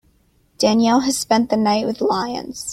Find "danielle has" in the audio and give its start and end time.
0.57-1.15